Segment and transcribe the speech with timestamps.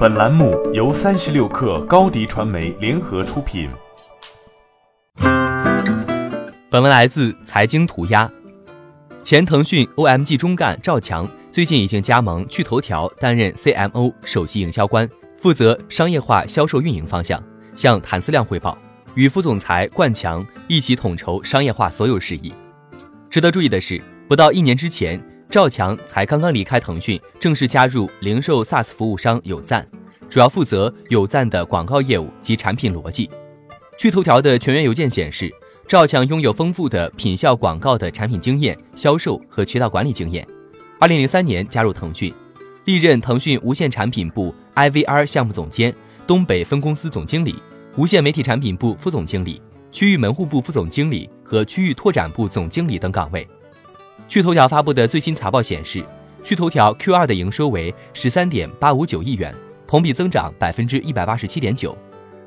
[0.00, 3.68] 本栏目由三十六氪高低传媒联合出品。
[6.70, 8.32] 本文来自财经涂鸦。
[9.22, 15.06] 前腾讯 OMG 中干赵强最近已经加盟趣头条，担任 CMO 首席营销官，
[15.38, 17.42] 负责商业化销售运营方向，
[17.76, 18.78] 向谭思亮汇报，
[19.14, 22.54] 与副总裁冠强一起统筹商业化所有事宜。
[23.28, 25.22] 值得注意的是，不到一年之前。
[25.50, 29.84] 赵强才刚刚离开腾讯，正式加入零售 SaaS 服务商有赞，
[30.28, 33.28] 主要负责有赞的广告业务及产品逻辑。
[33.98, 35.52] 据头条的全员邮件显示，
[35.88, 40.46] 赵强拥有丰富的品效广告的产品经验、销售和渠道管理经验。
[41.00, 42.32] 二零零三年加入腾讯，
[42.84, 45.92] 历任腾讯无线产品部 IVR 项目总监、
[46.28, 47.56] 东北分公司总经理、
[47.96, 49.60] 无线媒体产品部副总经理、
[49.90, 53.44] 区域门户部副总经理和区域拓展部总经理等岗位。
[54.28, 56.04] 趣头条发布的最新财报显示，
[56.42, 59.54] 趣头条 Q2 的营收为十三点八五九亿元，
[59.86, 61.96] 同比增长百分之一百八十七点九。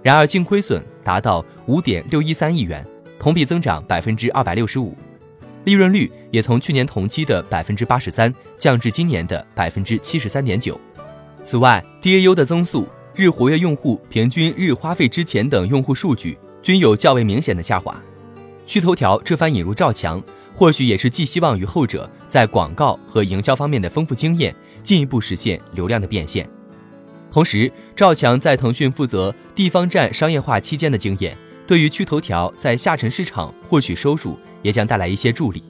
[0.02, 2.86] 然而净亏损达到五点六一三亿元，
[3.20, 4.98] 同比增长百分之二百六十五，
[5.66, 10.80] 利润率也从去年同期的百分之八十三降至今年的百分之七十三点九。
[11.42, 18.02] 此外，DAU 的增速、日活跃用户、平均日花费之前等用户数据均有较为明显的下滑。
[18.66, 20.22] 趣头条这番引入赵强，
[20.54, 26.50] 或许也是寄希望于后者在广告和营销方面的丰富经验，进一步实现流量的变现。
[27.32, 31.36] 同时，赵强在腾讯负责地方站商业化期间的经验，
[31.68, 35.64] 对于趣头条在下沉市场获取收入也将带来一些助力。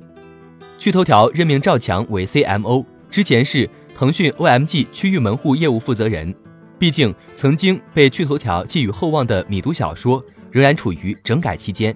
[0.78, 6.34] 趣头条任命赵强为 CMO，之前是腾讯 OMG 区域门户业务负责人。
[6.78, 11.96] 毕竟，曾经被趣头条寄予厚望的米读小说仍然处于整改期间。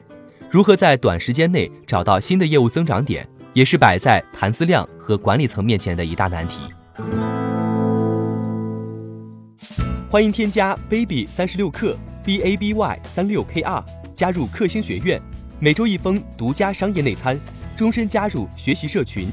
[0.50, 6.62] 如何在短时间内找到新的业务增长点，也是摆在谭思亮和管理层面前的一大难题。
[10.10, 13.84] 欢迎添加 baby 三十六克 b a b y 三六 k r
[14.16, 15.22] 加入克星学院，
[15.60, 17.38] 每周一封独家商业内参，
[17.76, 19.28] 终身加入学习社群，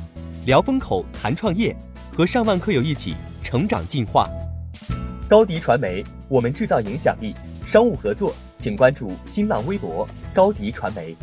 [0.46, 1.76] 聊风口谈创业，
[2.12, 4.28] 和上万课友一起成长进化。
[5.28, 7.32] 高迪传媒，我们制造影响力。
[7.64, 8.34] 商务合作。
[8.64, 11.14] 请关注新浪微博高迪传媒。